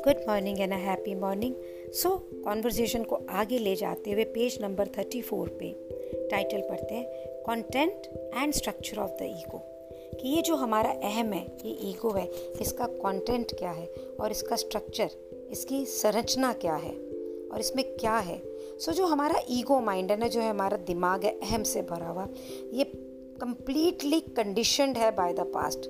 [0.00, 1.54] Good morning and a happy morning
[1.92, 2.10] so
[2.44, 5.76] conversation को आगे ले जाते हुए पेज नंबर थर्टी फोर पे
[6.30, 9.60] टाइटल पढ़ते हैं content and structure of the ego
[10.20, 12.30] कि ये जो हमारा अहम है ये ईगो है
[12.60, 13.88] इसका कंटेंट क्या है
[14.20, 15.10] और इसका स्ट्रक्चर
[15.50, 16.94] इसकी संरचना क्या है
[17.52, 18.42] और इसमें क्या है?
[18.78, 21.82] सो so, जो हमारा ईगो माइंड है ना जो है हमारा दिमाग है अहम से
[21.82, 22.28] भरा हुआ
[22.72, 23.11] ये
[23.42, 25.80] कंप्लीटली कंडीशनड है बाय द पास्ट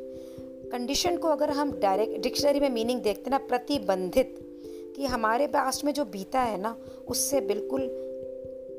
[0.70, 4.36] कंडीशन को अगर हम डायरेक्ट डिक्शनरी में मीनिंग देखते ना, प्रतिबंधित,
[4.96, 6.76] कि हमारे पास्ट में जो बीता है ना,
[7.08, 7.88] उससे बिल्कुल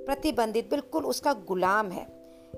[0.05, 2.07] प्रतिबंधित, बिल्कुल उसका गुलाम है।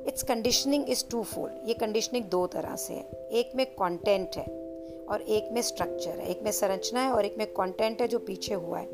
[0.08, 4.46] It's conditioning is twofold ये कंडीशनिंग दो तरह से है। एक में कंटेंट है
[5.10, 8.20] और एक में स्ट्रक्चर है। एक में संरचना है और एक में कंटेंट है जो
[8.20, 8.90] पीछे हुआ है।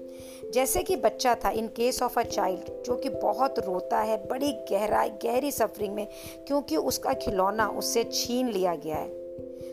[0.52, 4.52] जैसे कि बच्चा था in case of a child जो कि बहुत रोता है बड़ी
[4.72, 6.08] गहराई गहरी सफरिंग में
[6.48, 9.10] क्योंकि उसका खिलौना उससे छीन लिया गया है।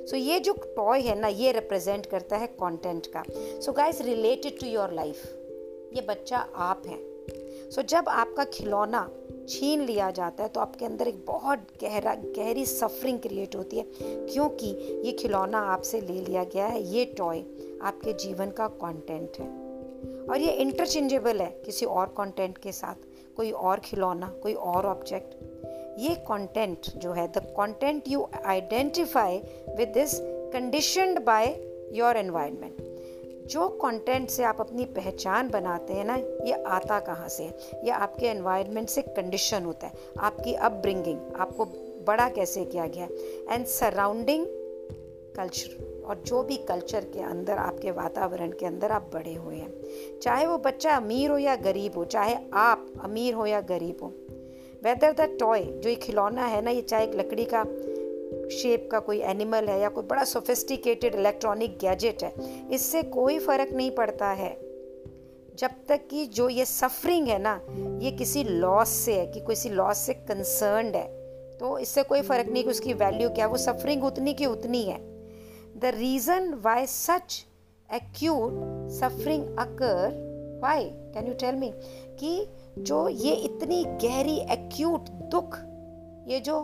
[0.06, 3.22] सो so, ये जो टॉय है ना ये रिप्रेजेंट करता है कंटेंट का।
[3.60, 5.24] So guys related to your life
[5.94, 6.98] ये बच्चा आप हैं।
[7.70, 9.10] सो so, जब आपका खिलौना
[9.48, 13.86] छीन लिया जाता है तो आपके अंदर एक बहुत गहरा गहरी सफरिंग क्रिएट होती है
[14.00, 14.66] क्योंकि
[15.04, 17.38] ये खिलौना आपसे ले लिया गया है ये टॉय
[17.82, 19.67] आपके जीवन का कंटेंट है।
[20.30, 22.94] और ये इंटरचेंजेबल है किसी और कंटेंट के साथ,
[23.36, 29.38] कोई और खिलौना, कोई और ऑब्जेक्ट ये कंटेंट जो है the content you identify
[29.76, 30.14] with this
[30.52, 31.46] conditioned by
[31.92, 37.42] your environment जो कंटेंट से आप अपनी पहचान बनाते हैं ना, ये आता कहाँ से
[37.42, 37.58] है?
[37.84, 41.64] ये आपके एनवायरनमेंट से कंडीशन होता है। आपकी अपब्रिंगिंग आपको
[42.06, 43.08] बड़ा कैसे किया गया
[43.54, 44.46] एंड सराउंडिंग
[45.36, 50.18] कल्चर और जो भी कल्चर के अंदर, आपके वातावरण के अंदर आप बड़े हुए हैं।
[50.22, 54.12] चाहे वो बच्चा अमीर हो या गरीब हो, चाहे आप अमीर हो या गरीब हो
[54.84, 57.64] वेदर द टॉय जो ये खिलौना है ना, ये चाहे एक लकड़ी का
[58.50, 62.32] शेप का कोई एनिमल है या कोई बड़ा सोफिस्टिकेटेड इलेक्ट्रॉनिक गैजेट है,
[62.70, 64.52] इससे कोई फ़र्क नहीं पड़ता है।
[65.58, 67.60] जब तक कि जो ये सफरिंग है ना,
[68.02, 71.06] ये किसी लॉस से है, कि किसी लॉस से कंसर्नड है
[71.58, 74.82] तो इससे कोई फ़र्क नहीं कि उसकी वैल्यू क्या है, वो सफरिंग उतनी की उतनी
[74.82, 74.98] है।
[75.78, 77.44] The reason why such
[77.94, 81.72] acute suffering occur why can you tell me
[82.20, 82.46] कि
[82.78, 85.58] जो ये इतनी गहरी एक्यूट दुख,
[86.28, 86.62] ये जो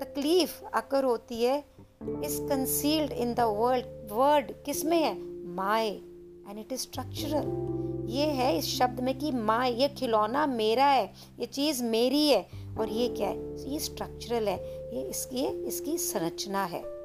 [0.00, 1.64] तकलीफ़ आकर होती है
[2.02, 5.14] is concealed in the world word किसमें है?
[5.54, 10.84] माए। एंड इट इज़ स्ट्रक्चरल ये है इस शब्द में कि माँ ये खिलौना मेरा
[10.84, 12.46] है, ये चीज़ मेरी है,
[12.78, 13.70] और ये क्या है?
[13.72, 14.56] ये स्ट्रक्चरल है।
[14.96, 16.99] ये इसकी इसकी संरचना है।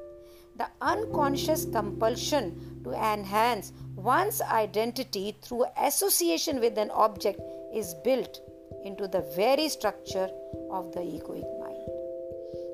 [0.58, 2.50] The unconscious compulsion
[2.84, 3.72] to enhance
[4.06, 7.40] one's identity through association with an object
[7.74, 8.36] is built
[8.84, 10.28] into the very structure
[10.70, 11.46] of the egoic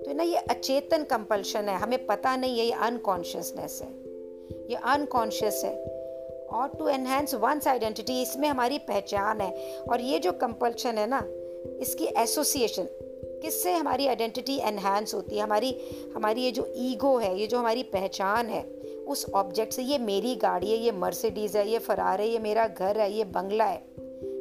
[0.05, 3.89] तो ना ये अचेतन कंपल्शन है, हमें पता नहीं है ये अनकॉन्शियसनेस है।
[4.71, 5.75] ये अनकॉन्शियस है।
[6.53, 9.51] और टू एनहेंस वंस आइडेंटिटी इसमें हमारी पहचान है।
[9.81, 11.23] और ये जो कंपल्शन है ना,
[11.81, 12.89] इसकी एसोसिएशन
[13.43, 15.43] किससे हमारी आइडेंटिटी एनहेंस होती है?
[15.43, 15.77] हमारी
[16.17, 18.63] हमारी ये जो ईगो है, ये जो हमारी पहचान है,
[19.09, 22.67] उस ऑब्जेक्ट से ये मेरी गाड़ी है, ये मर्सिडीज़ है, ये फरार है, ये मेरा
[22.69, 23.85] घर है, ये बंगला है,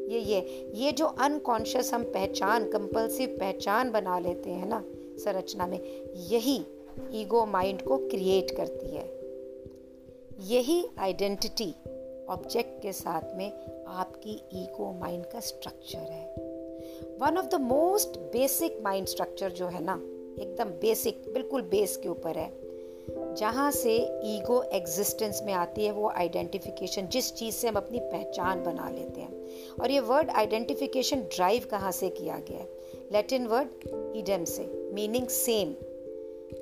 [0.10, 4.84] ये ये ये जो अनकॉन्शियस हम पहचान कंपल्सिव पहचान बना लेते हैं ना,
[5.18, 5.80] संरचना में,
[6.30, 6.60] यही
[7.14, 9.10] ईगो माइंड को क्रिएट करती है।
[10.48, 11.74] यही आइडेंटिटी
[12.30, 13.52] ऑब्जेक्ट के साथ में
[13.88, 16.41] आपकी ईगो माइंड का स्ट्रक्चर है।
[17.22, 19.94] One of the most basic mind structure जो है ना,
[20.44, 22.54] एकदम बेसिक बिल्कुल बेस के ऊपर है।
[23.36, 28.64] जहाँ से ईगो एग्जिस्टेंस में आती है, वो आइडेंटिफिकेशन जिस चीज़ से हम अपनी पहचान
[28.64, 29.46] बना लेते हैं।
[29.82, 32.70] और ये वर्ड आइडेंटिफिकेशन ड्राइव कहाँ से किया गया है?
[33.12, 33.68] लैटिन वर्ड
[34.16, 35.74] ईडम से meaning same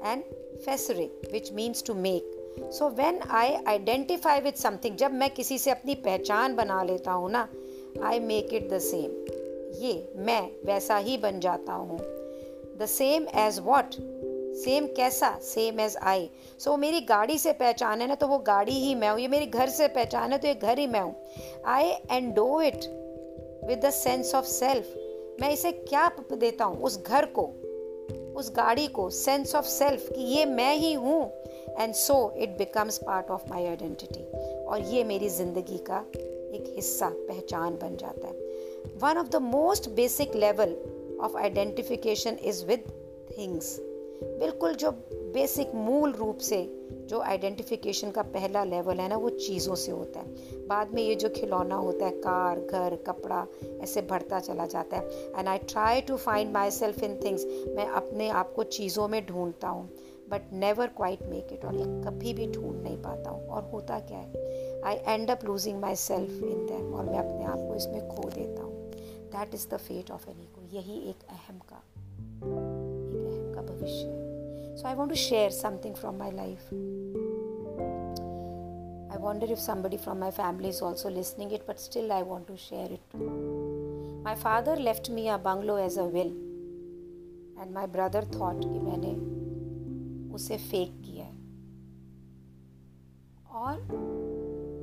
[0.05, 0.23] and
[0.65, 2.27] facere which means to make
[2.69, 7.31] so when i identify with something, जब मैं किसी से अपनी पहचान बना लेता हूँ
[7.31, 7.49] ना
[8.03, 9.38] I make it the same
[9.71, 11.99] ये मैं वैसा ही बन जाता हूँ।
[12.77, 13.95] The same as what
[14.55, 15.29] same कैसा?
[15.43, 19.09] सेम एज आई सो मेरी गाड़ी से पहचान है ना तो वो गाड़ी ही मैं
[19.09, 21.15] हूँ। ये मेरे घर से पहचान है तो ये घर ही मैं हूँ।
[21.67, 22.85] I and do it
[23.67, 24.95] with the sense of self
[25.41, 26.81] मैं इसे क्या देता हूँ?
[26.81, 27.43] उस घर को,
[28.35, 31.21] उस गाड़ी को सेंस ऑफ़ सेल्फ कि ये मैं ही हूँ।
[31.79, 34.23] And so it becomes part of my identity
[34.65, 38.48] और ये मेरी ज़िंदगी का एक हिस्सा, पहचान बन जाता है।
[39.01, 40.75] One of the most basic level
[41.21, 42.83] of identification is with
[43.37, 43.77] things
[44.23, 44.91] बिल्कुल जो
[45.33, 46.75] बेसिक मूल रूप से
[47.09, 50.25] जो आइडेंटिफिकेशन का पहला लेवल है ना, वो चीज़ों से होता है।
[50.67, 53.45] बाद में ये जो खिलौना होता है, कार, घर, कपड़ा,
[53.81, 57.45] ऐसे बढ़ता चला जाता है। And I try to find myself in things
[57.75, 59.89] मैं अपने आप को चीज़ों में ढूंढता हूँ
[60.29, 63.99] but never quite make it और ये कभी भी ढूंढ नहीं पाता हूँ। और होता
[63.99, 64.81] क्या है?
[64.81, 68.61] I end up losing myself in them और मैं अपने आप को इसमें खो देता
[68.61, 68.68] हूँ।
[69.31, 74.75] That is the fate of an ego यही एक अहम का अहम का भविष्य है।
[74.77, 76.73] So I want to share something from my life
[79.11, 82.47] I wonder if somebody from my family is also listening it but still I want
[82.47, 83.15] to share it
[84.25, 86.31] my father left me a bungalow as a will
[87.59, 89.13] and my brother thought कि मैंने
[90.35, 91.37] उसे fake किया है।
[93.61, 93.79] और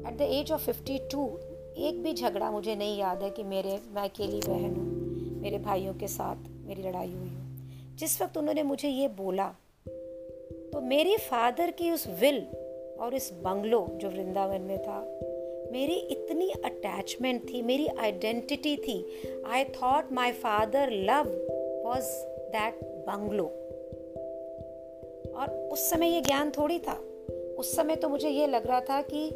[0.08, 1.26] at the age of fifty two
[1.78, 5.94] एक भी झगड़ा मुझे नहीं याद है कि मेरे, मैं अकेली बहन हूँ, मेरे भाइयों
[5.94, 9.48] के साथ मेरी लड़ाई हुई हो। जिस वक्त उन्होंने मुझे ये बोला
[10.72, 12.42] तो मेरी फादर की उस विल
[13.00, 14.98] और इस बंगलो जो वृंदावन में था,
[15.72, 18.98] मेरी इतनी अटैचमेंट थी, मेरी आइडेंटिटी थी
[19.46, 21.28] I thought my father love
[21.84, 22.10] was
[22.52, 23.44] that bungalow
[25.34, 27.00] और उस समय ये ज्ञान थोड़ी था।
[27.58, 29.28] उस समय तो मुझे ये लग रहा था कि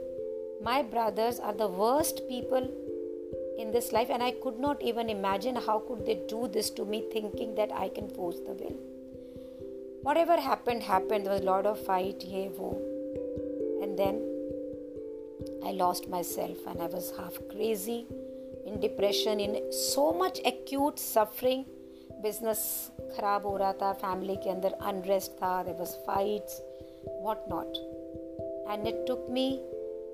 [0.66, 2.68] my brothers are the worst people
[3.62, 6.86] in this life and I could not even imagine how could they do this to
[6.86, 8.78] me thinking that I can force the will
[10.18, 12.72] whatever happened happened was lord of fight ये वो
[13.82, 14.24] and then
[15.66, 18.06] I lost myself and I was half crazy
[18.66, 21.66] in depression, in so much acute suffering
[22.22, 22.60] business
[23.16, 26.62] ख़राब हो रहा था family के अंदर unrest था there was fights
[27.24, 27.78] what not
[28.70, 29.48] and it took me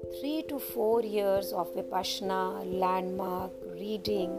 [0.06, 4.31] Three two four years of Vipassana Landmark reading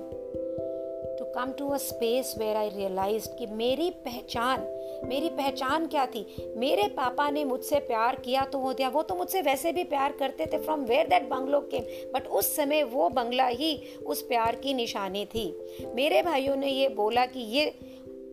[1.20, 4.62] to come to a space where I realise कि मेरी पहचान
[5.08, 6.54] मेरी पहचान क्या थी?
[6.58, 10.12] मेरे पापा ने मुझसे प्यार किया तो हो दिया, वो तो मुझसे वैसे भी प्यार
[10.12, 11.80] करते थे फ्रॉम वेयर दैट बंगलो के
[12.14, 16.90] बट उस समय वो बंगला ही उस प्यार की निशानी थी। मेरे भाइयों ने ये
[16.90, 17.66] बोला कि ये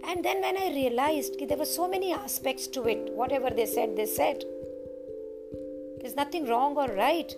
[0.09, 3.91] and then when I realise कि there so many aspects to it whatever they set
[3.91, 4.64] they said
[6.05, 7.35] there's nothing wrong or right.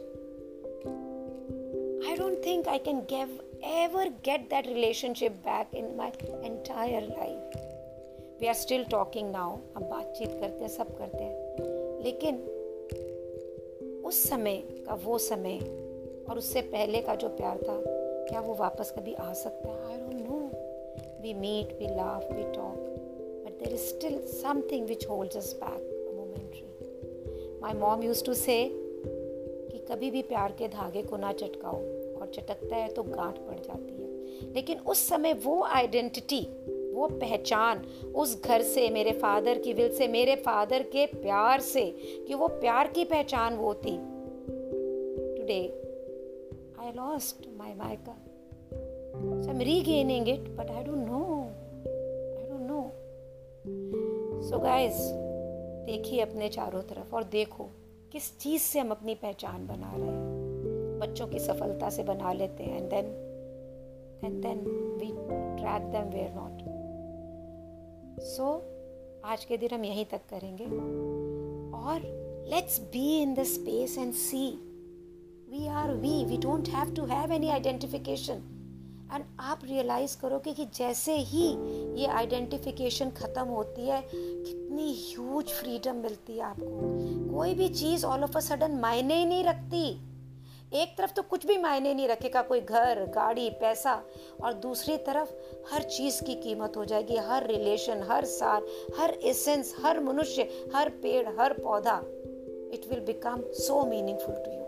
[2.05, 3.31] I don't think i can give,
[3.63, 6.11] ever get that relationship back in my
[6.45, 7.57] entire life.
[8.41, 12.37] We are still talking now हम बातचीत करते हैं, सब करते हैं। लेकिन
[14.05, 15.59] उस समय का वो समय
[16.31, 17.83] और उससे पहले का जो प्यार था,
[18.29, 19.87] क्या वो वापस कभी आ सकता है?
[19.87, 20.51] I don't know
[21.23, 22.77] we meet we laugh we talk
[23.47, 25.86] but there is still something which holds us back momentary
[27.67, 28.71] my mom use to say
[29.71, 31.77] कि कभी भी प्यार के धागे को ना चटकाओ
[32.21, 34.09] और चटकता है तो गांठ पड़ जाती है।
[34.55, 36.41] लेकिन उस समय वो आइडेंटिटी
[36.93, 37.83] वो पहचान
[38.15, 41.91] उस घर से, मेरे फादर की विल से, मेरे फादर के प्यार से
[42.29, 43.99] कि वो प्यार की पहचान वो थी
[45.37, 45.83] टुडे
[46.81, 51.43] आई लॉस्ट माय मायका I am regaining it but I don't know
[52.43, 52.91] I don't know
[54.43, 55.26] so guys
[55.87, 57.65] देखिए अपने चारों तरफ़ और देखो
[58.13, 62.65] किस चीज़ से हम अपनी पहचान बना रहे हैं। बच्चों की सफलता से बना लेते
[62.65, 63.07] हैं and then
[64.25, 64.59] and then
[65.01, 65.11] we
[65.61, 66.65] track them where not
[68.21, 68.49] so
[69.25, 70.65] आज के दिन हम यहीं तक करेंगे।
[71.79, 72.01] और
[72.51, 74.47] let's be in the space and see
[75.51, 78.56] we are we we don't have to have any identification
[79.13, 81.47] and आप रियलाइज़ करोगे कि जैसे ही
[82.01, 88.25] ये आइडेंटिफिकेशन ख़त्म होती है, कितनी ह्यूज फ्रीडम मिलती है आपको। कोई भी चीज़ ऑल
[88.25, 89.89] ऑफ़ अ सडन मायने ही नहीं रखती।
[90.75, 93.93] एक तरफ़ तो कुछ भी मायने नहीं रखेगा, कोई घर, गाड़ी, पैसा,
[94.43, 95.33] और दूसरी तरफ़
[95.73, 98.67] हर चीज़ की कीमत हो जाएगी, हर रिलेशन हर साल
[98.99, 102.01] हर एसेंस हर मनुष्य, हर पेड़, हर पौधा।
[102.75, 104.65] It will become so meaningful to you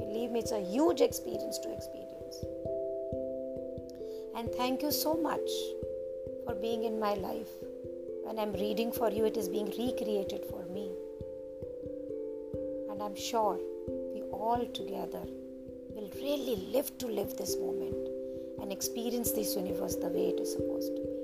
[0.00, 2.09] believe it's a huge experience to experience
[4.40, 5.50] And thank you so much
[6.46, 7.50] for being in my life.
[8.24, 10.90] When I'm reading for you, it is being recreated for me.
[12.90, 13.60] And I'm sure
[14.14, 15.20] we all together
[15.94, 18.08] will really live to live this moment
[18.62, 21.16] and experience this universe the way it is supposed to be.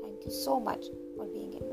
[0.00, 1.71] Thank you so much for being in